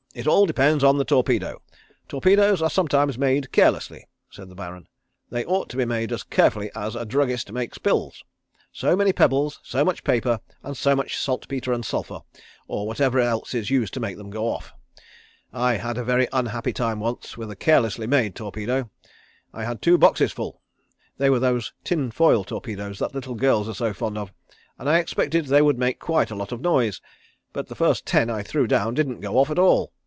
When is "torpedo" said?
1.05-1.61, 18.35-18.89